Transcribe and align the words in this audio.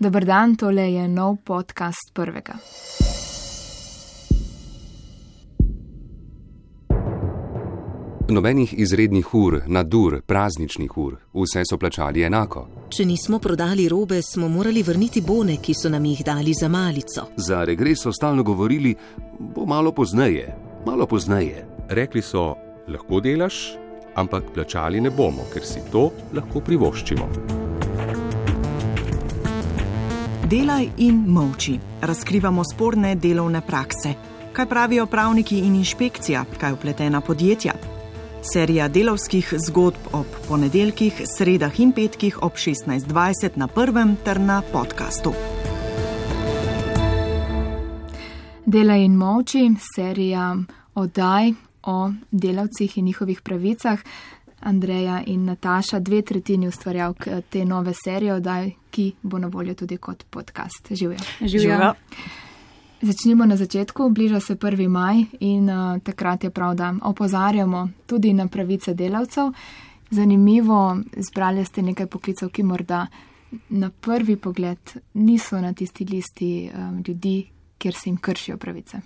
Dobr 0.00 0.24
dan, 0.24 0.54
tole 0.56 0.92
je 0.92 1.08
nov 1.08 1.36
podcast 1.44 2.08
prvega. 2.14 2.54
Nobenih 8.28 8.74
izrednih 8.78 9.34
ur, 9.34 9.58
nadur, 9.66 10.22
prazničnih 10.26 10.96
ur, 10.98 11.18
vse 11.34 11.66
so 11.68 11.76
plačali 11.76 12.24
enako. 12.24 12.64
Če 12.88 13.04
nismo 13.04 13.38
prodali 13.38 13.88
robe, 13.92 14.22
smo 14.22 14.48
morali 14.48 14.82
vrniti 14.82 15.20
bone, 15.20 15.58
ki 15.60 15.76
so 15.76 15.92
nam 15.92 16.08
jih 16.08 16.24
dali 16.24 16.54
za 16.56 16.68
malico. 16.72 17.28
Za 17.36 17.64
regres 17.68 18.00
so 18.00 18.12
stalno 18.12 18.42
govorili, 18.42 18.94
bo 19.38 19.66
malo 19.66 19.92
pozneje, 19.92 20.54
malo 20.86 21.06
pozneje. 21.06 21.66
Rekli 21.88 22.22
so, 22.22 22.54
lahko 22.88 23.20
delaš, 23.20 23.74
ampak 24.16 24.48
plačali 24.54 25.00
ne 25.00 25.12
bomo, 25.12 25.44
ker 25.52 25.60
si 25.60 25.84
to 25.92 26.08
lahko 26.32 26.64
privoščimo. 26.64 27.68
Delaj 30.50 30.88
in 30.96 31.14
molči. 31.28 31.78
Razkrivamo 32.00 32.62
sporne 32.64 33.14
delovne 33.14 33.60
prakse. 33.66 34.14
Kaj 34.52 34.66
pravijo 34.66 35.04
pravniki 35.06 35.58
in 35.58 35.76
inšpekcija, 35.78 36.44
kaj 36.60 36.72
upletena 36.72 37.20
podjetja? 37.20 37.72
Serija 38.52 38.88
delovskih 38.88 39.52
zgodb 39.66 40.10
ob 40.12 40.26
ponedeljkih, 40.48 41.22
sredah 41.36 41.80
in 41.80 41.92
petkih 41.92 42.42
ob 42.42 42.52
16:20 42.56 43.56
na 43.56 43.66
prvem 43.66 44.16
ter 44.24 44.40
na 44.40 44.62
podkastu. 44.72 45.32
Dela 48.66 48.96
in 48.96 49.14
molči, 49.14 49.70
serija 49.94 50.56
oddaj 50.94 51.52
o 51.82 52.10
delavcih 52.30 52.98
in 52.98 53.04
njihovih 53.04 53.40
pravicah. 53.40 53.98
Andreja 54.60 55.22
in 55.26 55.44
Nataša, 55.44 55.98
dve 55.98 56.22
tretjini 56.22 56.68
ustvarjalk 56.68 57.28
te 57.50 57.64
nove 57.64 57.92
serije 58.04 58.34
oddaj, 58.34 58.70
ki 58.90 59.12
bo 59.22 59.38
na 59.38 59.46
voljo 59.46 59.74
tudi 59.74 59.96
kot 59.96 60.24
podcast. 60.30 60.92
Živijo. 60.92 61.18
Živijo. 61.40 61.94
Začnimo 63.02 63.46
na 63.46 63.56
začetku, 63.56 64.10
bliža 64.10 64.40
se 64.40 64.54
1. 64.54 64.88
maj 64.88 65.24
in 65.40 65.70
uh, 65.70 65.98
takrat 66.02 66.44
je 66.44 66.50
prav, 66.50 66.74
da 66.74 66.94
opozarjamo 67.02 67.88
tudi 68.06 68.32
na 68.32 68.48
pravice 68.48 68.94
delavcev. 68.94 69.52
Zanimivo, 70.10 70.96
izbrali 71.16 71.64
ste 71.64 71.82
nekaj 71.82 72.06
poklicev, 72.06 72.48
ki 72.48 72.62
morda 72.62 73.06
na 73.68 73.90
prvi 73.90 74.36
pogled 74.36 74.78
niso 75.14 75.60
na 75.60 75.72
tisti 75.72 76.04
listi 76.04 76.70
um, 76.74 77.02
ljudi, 77.08 77.46
kjer 77.78 77.94
se 77.94 78.10
jim 78.10 78.16
kršijo 78.16 78.56
pravice. 78.56 79.00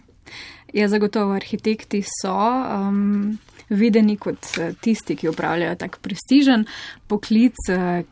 Ja, 0.73 0.89
zagotovo 0.89 1.33
arhitekti 1.33 2.03
so 2.03 2.35
um, 2.35 3.39
videni 3.69 4.17
kot 4.17 4.47
tisti, 4.81 5.17
ki 5.17 5.29
upravljajo 5.29 5.77
tak 5.81 5.99
prestižen 6.03 6.67
poklic, 7.09 7.59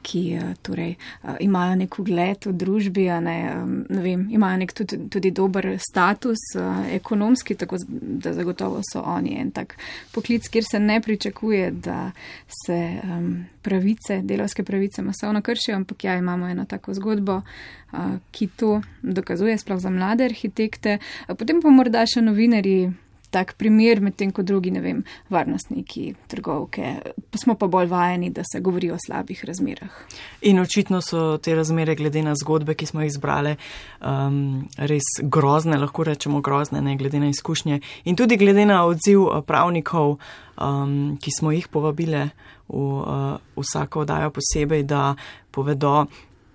ki 0.03 0.23
torej, 0.63 0.95
imajo 1.41 1.77
nek 1.83 1.99
ugled 1.99 2.47
v 2.47 2.53
družbi, 2.53 3.07
ne, 3.25 3.37
ne 3.89 4.03
vem, 4.05 4.27
imajo 4.31 4.63
nek 4.63 4.75
tudi, 4.77 4.99
tudi 5.13 5.33
dober 5.35 5.75
status 5.81 6.45
ekonomski, 6.93 7.57
tako 7.59 7.81
da 7.89 8.33
zagotovo 8.37 8.83
so 8.87 9.03
oni 9.03 9.37
en 9.41 9.51
tak 9.51 9.77
poklic, 10.13 10.49
kjer 10.49 10.65
se 10.71 10.81
ne 10.81 11.01
pričakuje, 11.01 11.71
da 11.71 12.11
se 12.65 12.79
pravice, 13.63 14.21
delovske 14.23 14.65
pravice 14.65 15.03
masovno 15.03 15.43
kršijo, 15.43 15.77
ampak 15.77 16.05
ja, 16.05 16.17
imamo 16.17 16.49
eno 16.49 16.65
tako 16.65 16.95
zgodbo, 16.95 17.41
ki 18.31 18.49
to 18.57 18.81
dokazuje, 19.03 19.59
sploh 19.59 19.81
za 19.81 19.91
mlade 19.91 20.25
arhitekte. 20.25 20.99
Potem 21.39 21.61
pa 21.63 21.71
morda 21.71 22.07
še 22.07 22.23
novinari 22.25 22.91
tak 23.33 23.55
primer, 23.57 24.01
medtem 24.05 24.31
ko 24.31 24.45
drugi, 24.45 24.71
ne 24.71 24.83
vem, 24.85 25.01
varnostniki, 25.33 26.13
trgovke, 26.29 26.95
pa 27.31 27.41
smo 27.41 27.57
pa 27.57 27.67
bolj 27.67 27.89
vajeni, 27.89 28.29
da 28.31 28.45
se 28.45 28.61
govori 28.61 28.91
o 28.93 28.99
slabih 29.01 29.41
razmerah. 29.49 30.03
In 30.49 30.61
očitno 30.61 31.01
so 31.01 31.39
te 31.41 31.55
razmere, 31.57 31.95
glede 31.97 32.23
na 32.23 32.35
zgodbe, 32.37 32.77
ki 32.77 32.87
smo 32.87 33.01
jih 33.01 33.09
izbrali, 33.09 33.55
um, 34.05 34.67
res 34.77 35.09
grozne, 35.23 35.79
lahko 35.81 36.05
rečemo 36.05 36.43
grozne, 36.45 36.83
ne 36.85 36.97
glede 37.01 37.21
na 37.23 37.31
izkušnje. 37.33 37.81
In 38.05 38.21
tudi 38.21 38.37
glede 38.37 38.67
na 38.69 38.83
odziv 38.85 39.25
pravnikov, 39.49 40.19
um, 40.61 41.17
ki 41.17 41.33
smo 41.39 41.55
jih 41.57 41.71
povabile 41.73 42.29
v 42.69 42.77
uh, 42.77 43.41
vsako 43.57 44.05
oddajo 44.05 44.31
posebej, 44.37 44.85
da 44.85 45.15
povedo, 45.51 46.05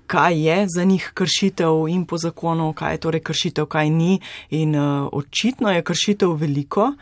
kaj 0.07 0.47
je 0.47 0.65
za 0.75 0.83
njih 0.83 1.11
kršitev 1.13 1.87
in 1.89 2.05
po 2.05 2.17
zakonu, 2.17 2.73
kaj 2.73 2.93
je 2.93 2.97
torej 2.97 3.21
kršitev, 3.21 3.65
kaj 3.65 3.89
ni. 3.89 4.19
In 4.49 4.75
uh, 4.75 5.09
očitno 5.11 5.71
je 5.71 5.83
kršitev 5.83 6.33
veliko, 6.35 6.93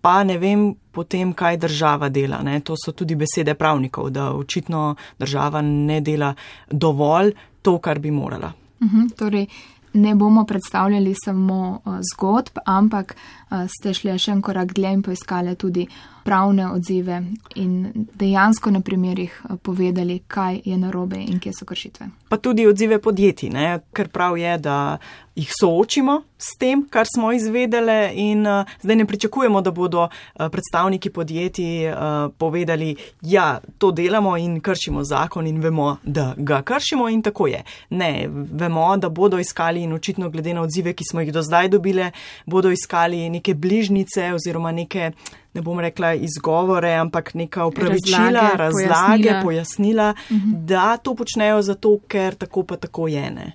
pa 0.00 0.24
ne 0.24 0.38
vem 0.38 0.74
potem, 0.92 1.32
kaj 1.32 1.56
država 1.56 2.08
dela. 2.08 2.42
Ne? 2.42 2.60
To 2.60 2.74
so 2.76 2.92
tudi 2.92 3.14
besede 3.14 3.54
pravnikov, 3.54 4.10
da 4.10 4.32
očitno 4.34 4.94
država 5.18 5.62
ne 5.62 6.00
dela 6.00 6.34
dovolj 6.70 7.34
to, 7.62 7.78
kar 7.78 7.98
bi 7.98 8.10
morala. 8.10 8.52
Uh 8.80 8.88
-huh, 8.88 9.16
torej, 9.16 9.46
ne 9.92 10.14
bomo 10.14 10.44
predstavljali 10.44 11.14
samo 11.24 11.80
uh, 11.84 11.98
zgodb, 12.12 12.58
ampak 12.64 13.16
uh, 13.16 13.39
ste 13.68 13.94
šli 13.94 14.18
še 14.18 14.32
en 14.36 14.42
korak 14.42 14.74
dlje 14.76 14.92
in 14.92 15.02
poiskali 15.02 15.56
tudi 15.56 15.86
pravne 16.24 16.68
odzive 16.72 17.22
in 17.54 18.06
dejansko 18.14 18.70
na 18.70 18.80
primerih 18.80 19.42
povedali, 19.62 20.20
kaj 20.28 20.60
je 20.64 20.76
narobe 20.78 21.16
in 21.16 21.40
kje 21.40 21.52
so 21.58 21.64
kršitve. 21.64 22.06
Pa 22.28 22.36
tudi 22.36 22.66
odzive 22.66 23.00
podjetij, 23.02 23.50
ne? 23.50 23.80
ker 23.92 24.08
prav 24.08 24.38
je, 24.38 24.58
da 24.58 24.98
jih 25.34 25.50
soočimo 25.60 26.22
s 26.38 26.56
tem, 26.58 26.82
kar 26.90 27.06
smo 27.14 27.32
izvedeli 27.32 28.12
in 28.14 28.46
uh, 28.46 28.64
zdaj 28.82 28.96
ne 28.96 29.06
pričakujemo, 29.06 29.60
da 29.60 29.70
bodo 29.70 30.02
uh, 30.02 30.46
predstavniki 30.52 31.10
podjetij 31.10 31.88
uh, 31.88 31.96
povedali, 32.38 32.96
ja, 33.22 33.60
to 33.78 33.90
delamo 33.90 34.36
in 34.36 34.60
kršimo 34.60 35.04
zakon 35.04 35.46
in 35.46 35.60
vemo, 35.60 35.96
da 36.02 36.34
ga 36.36 36.62
kršimo 36.62 37.08
in 37.08 37.22
tako 37.22 37.46
je. 37.46 37.62
Ne, 37.90 38.28
vemo, 38.30 38.96
da 38.96 39.08
bodo 39.08 39.38
iskali 39.38 39.82
in 39.82 39.92
očitno 39.92 40.30
glede 40.30 40.54
na 40.54 40.62
odzive, 40.62 40.92
ki 40.92 41.04
smo 41.10 41.20
jih 41.20 41.32
do 41.32 41.42
zdaj 41.42 41.68
dobile, 41.68 42.10
bodo 42.46 42.70
iskali 42.70 43.26
neke 43.40 43.54
bližnice 43.56 44.32
oziroma 44.36 44.72
neke 44.76 45.10
ne 45.54 45.62
bom 45.64 45.80
rekla 45.80 46.12
izgovore, 46.14 46.92
ampak 46.94 47.34
neka 47.34 47.66
upravičila, 47.66 48.28
razlage, 48.30 48.56
razlage 48.58 49.42
pojasnila, 49.42 49.42
pojasnila 49.42 50.10
uh 50.10 50.36
-huh. 50.36 50.64
da 50.64 50.96
to 50.96 51.14
počnejo 51.14 51.62
zato, 51.62 51.98
ker 52.08 52.34
tako 52.34 52.62
pa 52.62 52.76
tako 52.76 53.08
je. 53.08 53.30
Ne. 53.30 53.52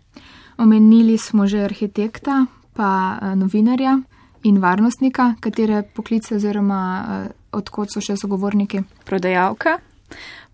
Omenili 0.58 1.18
smo 1.18 1.48
že 1.48 1.64
arhitekta, 1.64 2.46
pa 2.74 3.20
novinarja 3.36 4.00
in 4.44 4.58
varnostnika, 4.58 5.34
katere 5.40 5.84
poklice 5.96 6.36
oziroma 6.36 7.06
odkot 7.52 7.94
so 7.94 8.02
še 8.02 8.18
sogovorniki. 8.18 8.84
Prodajalka. 9.06 9.80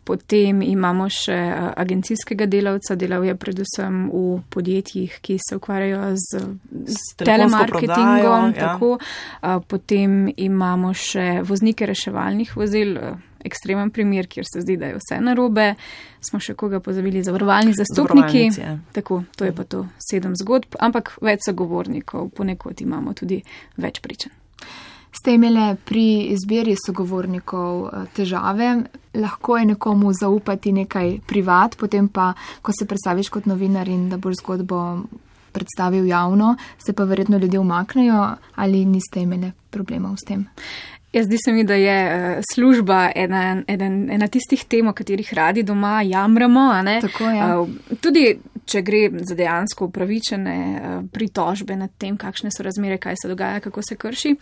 Potem 0.03 0.63
imamo 0.65 1.05
še 1.13 1.35
agencijskega 1.77 2.47
delavca, 2.49 2.95
delal 2.97 3.25
je 3.27 3.35
predvsem 3.37 3.97
v 4.09 4.39
podjetjih, 4.49 5.19
ki 5.21 5.37
se 5.37 5.59
ukvarjajo 5.59 6.15
z, 6.17 6.41
z 6.89 7.03
telemarketingom. 7.21 8.55
Ja. 8.57 9.59
Potem 9.61 10.23
imamo 10.35 10.95
še 10.97 11.43
voznike 11.45 11.85
reševalnih 11.85 12.55
vozil, 12.57 12.97
ekstremen 13.45 13.93
primer, 13.93 14.27
kjer 14.27 14.45
se 14.49 14.61
zdi, 14.65 14.77
da 14.77 14.89
je 14.89 14.97
vse 14.97 15.21
narobe. 15.21 15.73
Smo 16.21 16.41
še 16.41 16.57
koga 16.57 16.81
pozabili, 16.83 17.23
zavarovalni 17.25 17.77
zastopniki. 17.77 18.47
Tako, 18.97 19.23
to 19.37 19.45
je 19.45 19.55
pa 19.57 19.65
to 19.69 19.85
sedem 20.01 20.33
zgodb, 20.37 20.77
ampak 20.81 21.15
več 21.21 21.45
sogovornikov, 21.45 22.31
ponekod 22.37 22.81
imamo 22.81 23.13
tudi 23.17 23.41
več 23.77 24.01
pričanj. 24.01 24.33
Ste 25.11 25.33
imeli 25.35 25.75
pri 25.85 26.05
izbiri 26.31 26.75
sogovornikov 26.85 27.89
težave, 28.15 28.83
lahko 29.13 29.57
je 29.57 29.65
nekomu 29.65 30.13
zaupati 30.13 30.71
nekaj 30.71 31.17
privat, 31.27 31.75
potem 31.77 32.07
pa, 32.07 32.33
ko 32.61 32.71
se 32.71 32.87
predstaviš 32.87 33.29
kot 33.29 33.45
novinar 33.45 33.89
in 33.91 34.09
da 34.09 34.17
boš 34.17 34.39
zgodbo 34.39 35.03
predstavil 35.51 36.07
javno, 36.07 36.55
se 36.79 36.93
pa 36.93 37.03
verjetno 37.03 37.37
ljudje 37.37 37.59
umaknejo 37.59 38.29
ali 38.55 38.85
niste 38.85 39.19
imeli 39.19 39.51
problemov 39.69 40.15
s 40.15 40.27
tem? 40.27 40.47
Jaz 41.13 41.25
zdi 41.25 41.37
se 41.45 41.51
mi, 41.51 41.63
da 41.63 41.75
je 41.75 42.41
služba 42.53 43.11
ena, 43.15 43.63
ena, 43.67 43.85
ena 44.13 44.27
tistih 44.27 44.63
tem, 44.63 44.87
o 44.87 44.93
katerih 44.93 45.33
radi 45.33 45.63
doma 45.63 46.01
jamramo. 46.01 46.69
Tako, 47.01 47.23
ja. 47.23 47.65
Tudi 48.01 48.37
če 48.71 48.81
gre 48.85 49.01
za 49.27 49.35
dejansko 49.35 49.89
upravičene 49.89 50.55
pritožbe 51.13 51.75
nad 51.75 51.91
tem, 51.99 52.17
kakšne 52.19 52.51
so 52.53 52.63
razmere, 52.63 52.99
kaj 53.01 53.19
se 53.21 53.31
dogaja, 53.31 53.59
kako 53.63 53.83
se 53.83 53.97
krši. 53.99 54.35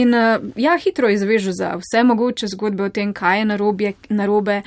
In 0.00 0.14
ja, 0.56 0.76
hitro 0.82 1.10
izvežu 1.12 1.54
za 1.56 1.76
vse 1.80 2.02
mogoče 2.06 2.50
zgodbe 2.54 2.88
o 2.88 2.90
tem, 2.90 3.14
kaj 3.16 3.40
je 3.42 3.48
narobe, 3.52 3.94
narobe 4.08 4.60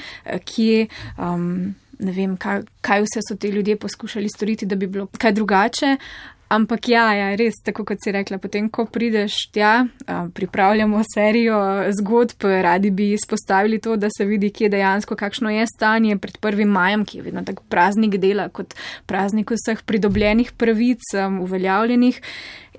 kje. 0.45 0.87
Um, 1.17 1.75
Ne 1.99 2.13
vem, 2.15 2.37
kaj, 2.39 2.61
kaj 2.79 3.01
vse 3.03 3.19
so 3.27 3.35
ti 3.35 3.49
ljudje 3.51 3.73
poskušali 3.75 4.29
storiti, 4.31 4.65
da 4.65 4.77
bi 4.79 4.87
bilo 4.87 5.09
kaj 5.19 5.33
drugače. 5.35 5.97
Ampak 6.49 6.87
ja, 6.89 7.03
ja, 7.13 7.25
res, 7.37 7.59
tako 7.61 7.83
kot 7.85 8.01
si 8.01 8.09
rekla, 8.09 8.39
potem, 8.41 8.71
ko 8.73 8.87
prideš 8.89 9.35
tja, 9.53 9.83
pripravljamo 10.33 11.03
serijo 11.05 11.59
zgodb, 11.99 12.47
radi 12.65 12.89
bi 12.89 13.11
izpostavili 13.13 13.77
to, 13.77 13.93
da 14.01 14.09
se 14.09 14.25
vidi, 14.25 14.49
kje 14.49 14.71
dejansko, 14.73 15.13
kakšno 15.15 15.51
je 15.53 15.67
stanje 15.69 16.17
pred 16.17 16.39
1. 16.41 16.65
majem, 16.65 17.05
ki 17.05 17.19
je 17.19 17.27
vedno 17.27 17.45
tako 17.45 17.67
praznik 17.69 18.17
dela, 18.17 18.47
kot 18.49 18.73
praznik 19.05 19.53
vseh 19.53 19.85
pridobljenih 19.85 20.51
pravic, 20.57 21.13
uveljavljenih. 21.45 22.19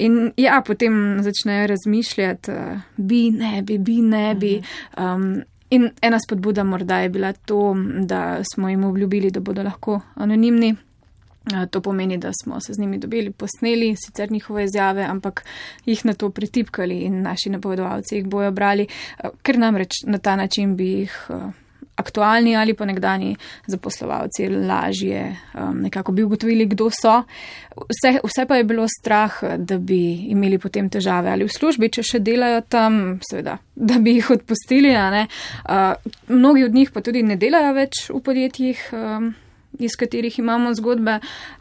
In 0.03 0.19
ja, 0.37 0.59
potem 0.67 1.23
začnejo 1.23 1.71
razmišljati, 1.71 2.59
bi, 2.97 3.23
ne 3.31 3.63
bi, 3.63 3.79
bi, 3.79 4.01
ne 4.03 4.35
bi. 4.35 4.55
Um, 4.99 5.45
in 5.71 5.93
ena 6.03 6.19
spodbuda 6.19 6.67
morda 6.67 7.05
je 7.05 7.09
bila 7.09 7.33
to, 7.33 7.77
da 8.03 8.43
smo 8.55 8.69
jim 8.69 8.85
obljubili, 8.85 9.31
da 9.31 9.41
bodo 9.41 9.63
lahko 9.63 10.01
anonimni. 10.15 10.75
To 11.71 11.81
pomeni, 11.81 12.19
da 12.21 12.31
smo 12.43 12.61
se 12.61 12.75
z 12.75 12.79
njimi 12.79 12.99
dobili, 12.99 13.31
posneli 13.33 13.95
sicer 13.97 14.33
njihove 14.33 14.65
izjave, 14.65 15.03
ampak 15.03 15.45
jih 15.87 16.05
na 16.05 16.13
to 16.13 16.31
pritipkali 16.31 16.99
in 16.99 17.23
naši 17.23 17.51
napovedovalci 17.51 18.17
jih 18.17 18.27
bojo 18.27 18.51
brali, 18.53 18.87
ker 19.43 19.59
namreč 19.59 20.05
na 20.07 20.19
ta 20.19 20.37
način 20.37 20.77
bi 20.77 20.91
jih 20.93 21.17
aktualni 22.01 22.57
ali 22.57 22.75
pa 22.75 22.85
nekdani 22.89 23.35
zaposlovalci 23.67 24.49
lažje 24.49 25.37
um, 25.55 25.83
nekako 25.85 26.13
bi 26.13 26.25
ugotovili, 26.25 26.67
kdo 26.67 26.91
so. 26.91 27.23
Vse, 27.77 28.19
vse 28.25 28.47
pa 28.49 28.57
je 28.57 28.65
bilo 28.65 28.87
strah, 28.89 29.41
da 29.59 29.79
bi 29.79 30.01
imeli 30.33 30.59
potem 30.59 30.89
težave 30.91 31.31
ali 31.31 31.47
v 31.49 31.53
službi, 31.53 31.91
če 31.93 32.07
še 32.13 32.23
delajo 32.25 32.63
tam, 32.69 33.21
seveda, 33.31 33.59
da 33.75 34.01
bi 34.01 34.17
jih 34.19 34.33
odpustili. 34.37 34.95
Uh, 34.97 35.93
mnogi 36.29 36.65
od 36.65 36.75
njih 36.75 36.91
pa 36.95 37.05
tudi 37.05 37.23
ne 37.23 37.37
delajo 37.41 37.77
več 37.77 38.09
v 38.11 38.25
podjetjih. 38.25 38.89
Um, 38.97 39.33
iz 39.81 39.97
katerih 39.99 40.39
imamo 40.39 40.75
zgodbe, 40.75 41.19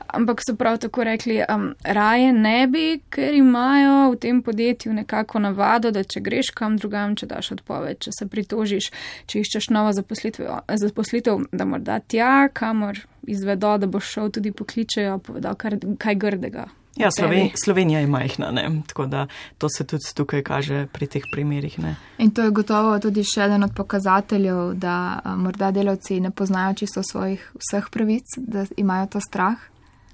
ampak 0.07 0.43
so 0.45 0.55
prav 0.55 0.79
tako 0.83 1.03
rekli, 1.03 1.39
um, 1.49 1.73
raje 1.83 2.33
ne 2.33 2.67
bi, 2.67 2.85
ker 3.09 3.33
imajo 3.33 4.11
v 4.11 4.19
tem 4.21 4.41
podjetju 4.43 4.93
nekako 4.93 5.39
navado, 5.39 5.91
da 5.91 6.03
če 6.03 6.21
greš 6.25 6.51
kam 6.55 6.77
drugam, 6.77 7.15
če 7.15 7.29
daš 7.29 7.51
odpoved, 7.57 8.01
če 8.05 8.15
se 8.15 8.27
pritožiš, 8.27 8.91
če 9.29 9.43
iščeš 9.43 9.69
novo 9.75 9.93
zaposlitev, 9.93 11.45
da 11.51 11.65
morda 11.69 11.99
tja, 11.99 12.49
kamor 12.53 12.99
izvedo, 13.29 13.77
da 13.77 13.87
boš 13.87 14.13
šel, 14.15 14.33
tudi 14.33 14.51
pokličejo, 14.51 15.19
povedal 15.25 15.55
kar, 15.59 15.77
kaj 15.99 16.19
grdega. 16.19 16.69
Ja, 16.97 17.11
Sloven, 17.11 17.49
Slovenija 17.63 17.99
je 17.99 18.07
majhna, 18.07 18.51
ne? 18.51 18.81
tako 18.87 19.05
da 19.05 19.27
to 19.57 19.69
se 19.69 19.87
tudi 19.87 20.03
tukaj 20.13 20.43
kaže 20.43 20.87
pri 20.91 21.07
teh 21.07 21.23
primerih. 21.31 21.79
Ne? 21.79 21.95
In 22.17 22.31
to 22.31 22.41
je 22.41 22.51
gotovo 22.51 22.99
tudi 22.99 23.23
še 23.23 23.45
eden 23.45 23.63
od 23.63 23.73
pokazateljev, 23.75 24.73
da 24.73 25.19
a, 25.23 25.35
morda 25.35 25.71
delavci 25.71 26.19
ne 26.19 26.31
poznajo 26.31 26.73
čisto 26.73 27.03
svojih 27.03 27.51
vseh 27.55 27.89
pravic, 27.91 28.25
da 28.37 28.65
imajo 28.77 29.07
to 29.15 29.21
strah. 29.21 29.57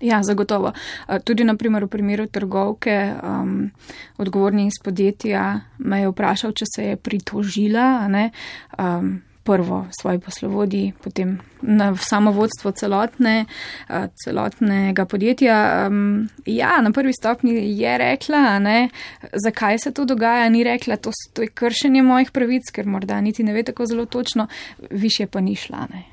Ja, 0.04 0.20
zagotovo. 0.24 0.74
Tudi 1.24 1.44
naprimer 1.48 1.86
v 1.86 1.88
primeru 1.88 2.28
trgovke, 2.28 3.16
um, 3.24 3.72
odgovorni 4.18 4.68
iz 4.68 4.76
podjetja 4.84 5.62
me 5.78 6.02
je 6.02 6.10
vprašal, 6.12 6.52
če 6.52 6.66
se 6.68 6.84
je 6.84 6.98
pritožila. 7.00 7.88
Um, 8.78 9.22
prvo 9.46 9.86
svoji 10.02 10.20
poslovodji, 10.20 10.94
potem 11.04 11.40
na 11.62 11.96
samo 11.98 12.32
vodstvo 12.32 12.72
celotne, 12.72 13.46
eh, 13.90 14.08
celotnega 14.24 15.06
podjetja. 15.06 15.90
Ja, 16.46 16.82
na 16.82 16.92
prvi 16.92 17.14
stopni 17.14 17.80
je 17.80 17.98
rekla, 17.98 18.60
ne, 18.60 18.90
zakaj 19.46 19.80
se 19.80 19.94
to 19.94 20.06
dogaja, 20.06 20.50
ni 20.50 20.64
rekla, 20.64 20.98
to, 20.98 21.12
to 21.34 21.42
je 21.42 21.48
kršenje 21.48 22.02
mojih 22.02 22.32
pravic, 22.32 22.72
ker 22.72 22.88
morda 22.88 23.22
niti 23.22 23.44
ne 23.44 23.54
ve 23.54 23.64
tako 23.64 23.86
zelo 23.86 24.06
točno, 24.06 24.48
više 24.90 25.28
pa 25.28 25.40
ni 25.40 25.56
šla. 25.56 25.88
Ne. 25.94 26.04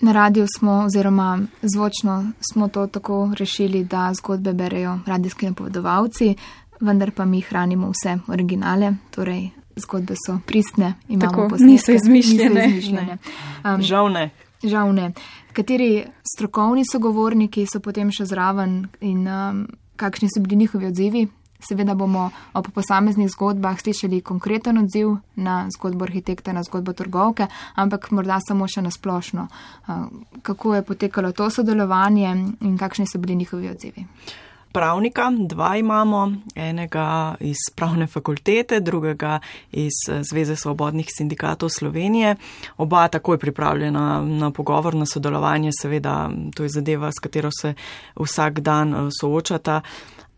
Na 0.00 0.12
radiju 0.12 0.46
smo, 0.58 0.72
oziroma 0.72 1.38
zvočno 1.62 2.32
smo 2.52 2.68
to 2.68 2.86
tako 2.86 3.32
rešili, 3.38 3.84
da 3.84 4.10
zgodbe 4.14 4.52
berejo 4.52 4.98
radijski 5.06 5.46
napovedovalci, 5.46 6.34
vendar 6.80 7.10
pa 7.10 7.24
mi 7.24 7.40
hranimo 7.40 7.90
vse 7.90 8.18
originale, 8.28 8.94
torej 9.10 9.61
zgodbe 9.76 10.14
so 10.26 10.38
pristne, 10.46 10.94
imamo 11.08 11.48
posnetke. 11.48 11.64
Niso 11.64 11.92
izmišljene. 11.92 12.66
Niso 12.66 12.78
izmišljene. 12.78 13.18
Um, 13.64 13.82
žal 13.82 14.12
ne. 14.12 14.30
Žal 14.62 14.94
ne. 14.94 15.12
Kateri 15.52 16.04
strokovni 16.34 16.84
sogovorniki 16.92 17.66
so 17.66 17.80
potem 17.80 18.10
še 18.14 18.26
zraven 18.30 18.86
in 19.00 19.26
um, 19.28 19.62
kakšni 19.96 20.28
so 20.32 20.42
bili 20.42 20.56
njihovi 20.64 20.86
odzivi? 20.86 21.26
Seveda 21.62 21.94
bomo 21.94 22.30
ob 22.58 22.72
posameznih 22.74 23.28
zgodbah 23.30 23.78
slišali 23.78 24.20
konkreten 24.26 24.80
odziv 24.80 25.12
na 25.36 25.68
zgodbo 25.70 26.08
arhitekta, 26.08 26.52
na 26.52 26.64
zgodbo 26.66 26.92
trgovke, 26.92 27.46
ampak 27.78 28.10
morda 28.10 28.40
samo 28.42 28.66
še 28.66 28.82
nasplošno. 28.82 29.46
Uh, 29.46 30.08
kako 30.42 30.74
je 30.74 30.86
potekalo 30.86 31.32
to 31.32 31.50
sodelovanje 31.50 32.32
in 32.60 32.78
kakšni 32.78 33.06
so 33.06 33.22
bili 33.22 33.36
njihovi 33.44 33.70
odzivi? 33.70 34.06
Pravnika, 34.72 35.30
dva 35.48 35.76
imamo, 35.76 36.32
enega 36.54 37.34
iz 37.40 37.56
pravne 37.74 38.06
fakultete, 38.06 38.80
drugega 38.80 39.40
iz 39.72 39.92
eh, 40.10 40.22
Zveze 40.30 40.56
svobodnih 40.56 41.08
sindikatov 41.16 41.68
Slovenije. 41.68 42.36
Oba 42.76 43.08
takoj 43.08 43.38
pripravljena 43.38 44.22
na 44.22 44.50
pogovor, 44.50 44.94
na 44.94 45.06
sodelovanje, 45.06 45.70
seveda 45.80 46.30
to 46.54 46.62
je 46.62 46.68
zadeva, 46.68 47.12
s 47.12 47.20
katero 47.20 47.50
se 47.60 47.74
vsak 48.16 48.60
dan 48.60 48.94
eh, 48.94 49.08
soočata. 49.20 49.80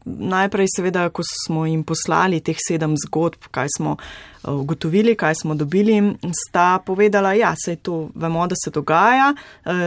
Najprej, 0.05 0.67
seveda, 0.77 1.09
ko 1.09 1.23
smo 1.25 1.67
jim 1.67 1.85
poslali 1.85 2.43
teh 2.45 2.57
sedem 2.69 2.93
zgodb, 3.07 3.49
kaj 3.51 3.69
smo 3.77 3.97
eh, 3.97 4.51
ugotovili, 4.51 5.17
kaj 5.17 5.35
smo 5.43 5.55
dobili, 5.55 6.17
sta 6.49 6.79
povedala, 6.87 7.33
ja, 7.33 7.55
sej 7.65 7.77
to 7.77 8.09
vemo, 8.15 8.47
da 8.47 8.55
se 8.65 8.71
dogaja, 8.71 9.35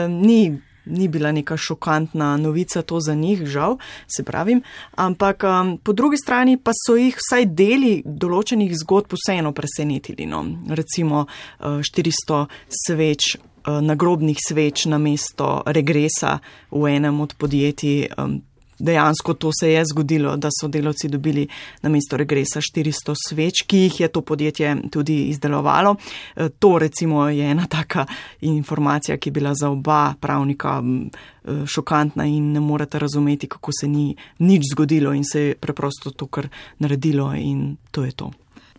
ni 0.10 0.58
ni 0.90 1.08
bila 1.08 1.32
neka 1.32 1.58
šokantna 1.58 2.38
novica 2.38 2.82
to 2.82 3.00
za 3.00 3.16
njih, 3.16 3.46
žal, 3.46 3.78
se 4.08 4.24
pravim, 4.24 4.62
ampak 4.96 5.44
um, 5.44 5.78
po 5.78 5.94
drugi 5.94 6.18
strani 6.18 6.58
pa 6.58 6.72
so 6.86 6.96
jih 6.96 7.16
vsaj 7.18 7.46
deli 7.46 8.02
določenih 8.06 8.74
zgodb 8.84 9.14
vseeno 9.18 9.52
presenetili. 9.52 10.26
No. 10.26 10.46
Recimo 10.70 11.26
uh, 11.26 11.80
400 11.84 12.46
sveč. 12.86 13.36
Uh, 13.68 13.82
nagrobnih 13.84 14.38
sveč 14.40 14.86
na 14.88 14.96
mesto 14.96 15.60
regresa 15.68 16.38
v 16.72 16.88
enem 16.88 17.18
od 17.20 17.34
podjetij, 17.36 18.14
um, 18.16 18.38
dejansko 18.80 19.34
to 19.34 19.52
se 19.60 19.72
je 19.72 19.84
zgodilo, 19.86 20.38
da 20.38 20.50
so 20.62 20.68
delavci 20.68 21.08
dobili 21.08 21.48
na 21.82 21.90
mesto 21.90 22.18
regresa 22.18 22.62
400 22.62 23.16
sveč, 23.28 23.62
ki 23.68 23.78
jih 23.78 24.00
je 24.00 24.08
to 24.08 24.22
podjetje 24.22 24.76
tudi 24.92 25.24
izdelovalo. 25.28 25.96
E, 26.36 26.50
to 26.50 26.80
recimo 26.80 27.30
je 27.30 27.52
ena 27.52 27.66
taka 27.66 28.06
informacija, 28.42 29.18
ki 29.18 29.30
je 29.30 29.34
bila 29.34 29.54
za 29.54 29.70
oba 29.70 30.14
pravnika 30.20 30.82
e, 30.84 31.66
šokantna 31.66 32.26
in 32.26 32.52
ne 32.52 32.60
morete 32.60 33.00
razumeti, 33.00 33.48
kako 33.48 33.72
se 33.80 33.88
ni 33.88 34.16
nič 34.40 34.62
zgodilo 34.74 35.14
in 35.14 35.24
se 35.24 35.42
je 35.42 35.56
preprosto 35.56 36.12
to 36.12 36.28
kar 36.28 36.48
naredilo 36.80 37.34
in 37.36 37.78
to 37.92 38.06
je 38.06 38.12
to. 38.12 38.32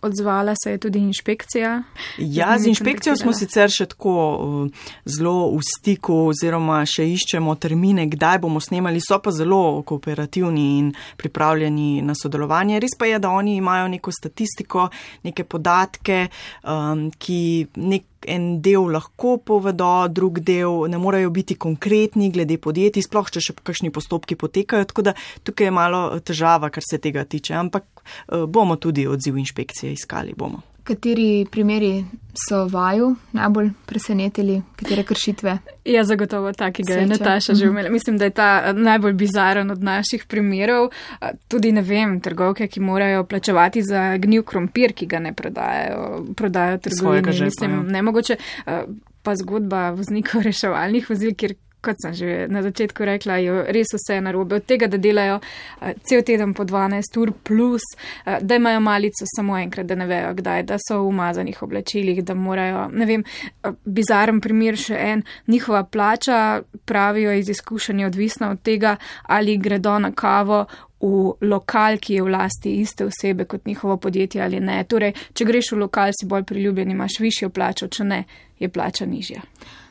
Odzvala 0.02 0.54
se 0.62 0.70
je 0.70 0.78
tudi 0.78 0.98
inšpekcija. 0.98 1.82
Ja, 2.18 2.58
z 2.58 2.66
inšpekcijo 2.66 3.16
smo 3.16 3.32
sicer 3.32 3.70
še 3.70 3.86
tako 3.86 4.14
uh, 4.14 4.90
zelo 5.04 5.50
v 5.56 5.62
stiku 5.66 6.16
oziroma 6.30 6.80
še 6.86 7.06
iščemo 7.12 7.54
termine, 7.60 8.06
kdaj 8.10 8.38
bomo 8.44 8.60
snemali. 8.60 9.02
So 9.02 9.20
pa 9.22 9.32
zelo 9.34 9.82
kooperativni 9.86 10.66
in 10.78 10.92
pripravljeni 11.16 12.02
na 12.02 12.14
sodelovanje. 12.18 12.80
Res 12.80 12.94
pa 12.98 13.10
je, 13.10 13.18
da 13.18 13.30
oni 13.30 13.56
imajo 13.58 13.88
neko 13.88 14.14
statistiko, 14.14 14.88
neke 15.26 15.44
podatke, 15.44 16.26
um, 16.62 17.08
ki 17.18 17.40
nek 17.76 18.17
en 18.28 18.60
del 18.62 18.90
lahko 18.92 19.36
povedo, 19.44 19.90
drug 20.08 20.40
del 20.44 20.88
ne 20.90 21.00
morejo 21.00 21.30
biti 21.34 21.56
konkretni 21.58 22.30
glede 22.34 22.58
podjetij, 22.62 23.06
sploh 23.08 23.30
če 23.32 23.42
še 23.42 23.56
kakšni 23.62 23.92
postopki 23.94 24.38
potekajo, 24.38 24.88
tako 24.88 25.08
da 25.10 25.16
tukaj 25.44 25.70
je 25.70 25.74
malo 25.74 26.02
težava, 26.20 26.70
kar 26.74 26.84
se 26.84 27.00
tega 27.02 27.24
tiče, 27.24 27.54
ampak 27.58 27.86
eh, 28.02 28.46
bomo 28.46 28.76
tudi 28.76 29.06
odziv 29.08 29.38
inšpekcije 29.40 29.92
iskali. 29.96 30.36
Bomo. 30.38 30.62
Kateri 30.88 31.46
primeri 31.50 32.04
so 32.48 32.64
vaju 32.64 33.16
najbolj 33.32 33.70
presenetili, 33.86 34.62
katere 34.76 35.02
kršitve? 35.02 35.58
Ja, 35.84 36.04
zagotovo 36.04 36.52
ta, 36.52 36.70
ki 36.72 36.82
ga 36.88 36.94
je 36.94 37.06
Nataša 37.06 37.54
že 37.54 37.68
umela. 37.68 37.88
Mhm. 37.88 37.92
Mislim, 37.92 38.18
da 38.18 38.24
je 38.24 38.30
ta 38.30 38.62
eh, 38.64 38.72
najbolj 38.72 39.12
bizaren 39.12 39.70
od 39.70 39.82
naših 39.82 40.24
primerov. 40.24 40.88
Eh, 41.20 41.30
tudi, 41.48 41.72
ne 41.72 41.82
vem, 41.82 42.20
trgovke, 42.20 42.68
ki 42.68 42.80
morajo 42.80 43.24
plačevati 43.24 43.82
za 43.82 44.16
gnil 44.16 44.42
krompir, 44.42 44.92
ki 44.92 45.06
ga 45.06 45.18
ne 45.18 45.32
prodajajo, 45.32 46.24
prodajajo 46.36 46.78
trgovine. 46.78 47.36
Mislim, 47.44 47.70
ja. 47.70 47.82
nemogoče. 47.82 48.36
Eh, 48.66 48.82
pa 49.22 49.36
zgodba 49.36 49.90
voznikov 49.90 50.42
reševalnih 50.42 51.10
vozil, 51.10 51.34
kjer 51.36 51.54
kot 51.80 52.00
sem 52.02 52.14
že 52.14 52.46
na 52.50 52.62
začetku 52.62 53.04
rekla, 53.04 53.38
je 53.42 53.62
res 53.72 53.92
vse 53.94 54.20
narobe. 54.20 54.58
Od 54.58 54.66
tega, 54.66 54.88
da 54.90 54.98
delajo 54.98 55.38
uh, 55.38 55.92
cel 56.02 56.24
teden 56.26 56.54
po 56.54 56.64
12 56.64 57.20
ur, 57.22 57.32
plus, 57.32 57.84
uh, 58.26 58.38
da 58.40 58.58
imajo 58.58 58.80
malico 58.80 59.28
samo 59.36 59.58
enkrat, 59.58 59.86
da 59.86 59.94
ne 59.94 60.06
vejo, 60.06 60.34
kdaj, 60.38 60.62
da 60.68 60.78
so 60.82 61.02
v 61.02 61.12
umazanih 61.12 61.62
oblačilih, 61.62 62.22
da 62.24 62.34
morajo, 62.34 62.88
ne 62.92 63.06
vem, 63.06 63.24
uh, 63.24 63.76
bizaren 63.84 64.40
primer 64.40 64.78
še 64.78 64.98
en, 64.98 65.24
njihova 65.46 65.84
plača, 65.84 66.62
pravijo 66.84 67.32
iz 67.32 67.48
izkušenja, 67.48 68.06
odvisna 68.06 68.50
od 68.50 68.62
tega, 68.62 68.96
ali 69.22 69.58
gredo 69.58 69.98
na 69.98 70.12
kavo 70.12 70.64
v 71.00 71.34
lokal, 71.40 71.98
ki 72.02 72.14
je 72.14 72.22
v 72.22 72.32
lasti 72.32 72.74
iste 72.82 73.06
osebe 73.06 73.44
kot 73.44 73.66
njihovo 73.66 73.96
podjetje 73.96 74.42
ali 74.42 74.60
ne. 74.60 74.82
Torej, 74.84 75.14
če 75.32 75.44
greš 75.44 75.72
v 75.72 75.78
lokal, 75.84 76.12
si 76.12 76.26
bolj 76.26 76.44
priljubljen, 76.48 76.90
imaš 76.90 77.20
višjo 77.22 77.50
plačo, 77.54 77.88
če 77.88 78.04
ne, 78.04 78.24
je 78.58 78.68
plača 78.68 79.06
nižja. 79.06 79.42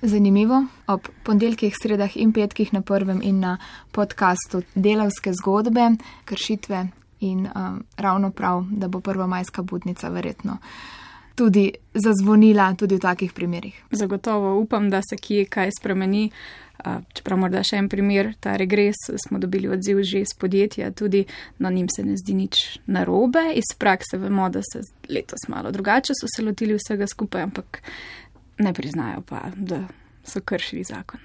Zanimivo, 0.02 0.66
ob 0.88 1.08
ponedeljkih, 1.24 1.76
sredah 1.82 2.18
in 2.18 2.34
petkih 2.36 2.74
na 2.74 2.82
prvem 2.82 3.22
in 3.24 3.40
na 3.40 3.58
podkastu 3.92 4.64
delavske 4.76 5.34
zgodbe, 5.34 5.94
kršitve 6.26 6.86
in 7.20 7.48
um, 7.48 7.82
ravno 7.98 8.32
prav, 8.32 8.66
da 8.72 8.88
bo 8.88 9.00
prva 9.00 9.28
majska 9.28 9.64
budnica 9.64 10.10
verjetno 10.10 10.60
tudi 11.38 11.70
zazvonila 11.94 12.74
tudi 12.74 12.96
v 12.96 13.00
takih 13.00 13.34
primerih. 13.34 13.84
Zagotovo 13.92 14.58
upam, 14.58 14.90
da 14.90 15.02
se 15.06 15.18
kje 15.22 15.46
kaj 15.46 15.70
spremeni. 15.80 16.32
Čeprav 17.14 17.40
morda 17.40 17.64
še 17.66 17.80
en 17.82 17.90
primer, 17.90 18.32
ta 18.40 18.56
regres 18.60 19.00
smo 19.26 19.40
dobili 19.42 19.70
odziv 19.70 20.04
že 20.06 20.22
iz 20.22 20.34
podjetja, 20.38 20.92
tudi 20.92 21.26
no 21.60 21.72
njim 21.74 21.90
se 21.90 22.06
ne 22.06 22.18
zdi 22.18 22.36
nič 22.38 22.80
narobe. 22.86 23.52
Iz 23.56 23.74
prakse 23.78 24.18
vemo, 24.18 24.50
da 24.50 24.62
se 24.62 24.84
letos 25.10 25.48
malo 25.48 25.72
drugače 25.72 26.14
so 26.14 26.30
se 26.36 26.46
lotili 26.46 26.78
vsega 26.78 27.08
skupaj, 27.08 27.42
ampak 27.50 27.82
ne 28.58 28.74
priznajo 28.74 29.22
pa, 29.22 29.50
da 29.56 29.84
so 30.24 30.42
kršili 30.42 30.84
zakon. 30.84 31.20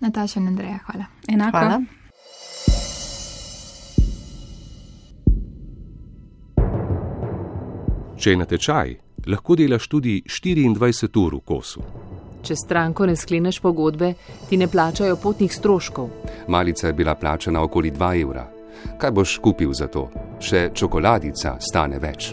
Nataša 0.00 0.40
in 0.40 0.48
Andreja, 0.48 0.78
hvala. 0.86 1.04
Enako. 1.28 1.58
Hvala. 1.58 1.80
Če 8.20 8.34
je 8.34 8.36
na 8.36 8.44
tečaj, 8.44 8.90
lahko 9.32 9.56
delaš 9.56 9.88
tudi 9.88 10.18
24 10.28 11.20
ur 11.22 11.38
v 11.38 11.44
kosu. 11.48 11.84
Če 12.42 12.56
stranko 12.56 13.06
ne 13.06 13.16
skleneš 13.16 13.60
pogodbe, 13.60 14.14
ti 14.48 14.56
ne 14.56 14.68
plačajo 14.68 15.16
potnih 15.16 15.52
stroškov. 15.54 16.08
Malica 16.48 16.86
je 16.86 16.92
bila 16.92 17.14
plačana 17.14 17.62
okoli 17.62 17.90
2 17.90 18.22
evra. 18.22 18.46
Kaj 18.98 19.10
boš 19.10 19.38
kupil 19.38 19.72
za 19.72 19.86
to? 19.86 20.08
Še 20.40 20.70
čokoladica 20.74 21.56
stane 21.60 21.98
več. 22.00 22.32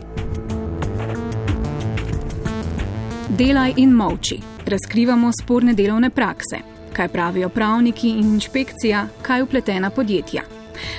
Delaj 3.37 3.73
in 3.77 3.91
molči. 3.93 4.39
Razkrivamo 4.65 5.31
sporne 5.35 5.75
delovne 5.77 6.09
prakse. 6.09 6.63
Kaj 6.93 7.09
pravijo 7.13 7.49
pravniki 7.49 8.09
in 8.17 8.33
inšpekcija, 8.37 9.03
kaj 9.21 9.43
upletena 9.45 9.89
podjetja. 9.89 10.41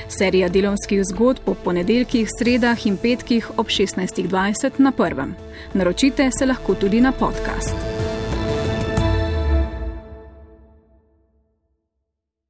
Serija 0.09 0.49
delovskih 0.49 1.03
zgodb 1.11 1.45
po 1.45 1.55
ponedeljkih, 1.65 2.29
sredah 2.39 2.87
in 2.87 2.97
petkih 2.97 3.51
ob 3.57 3.67
16.20 3.67 4.79
na 4.79 4.93
prvem. 4.93 5.35
Naročite 5.75 6.31
se 6.39 6.47
lahko 6.47 6.75
tudi 6.75 7.01
na 7.01 7.13
podcast. 7.13 7.98